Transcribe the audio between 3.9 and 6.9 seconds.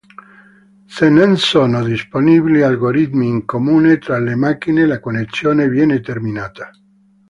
tra le macchine la connessione viene terminata.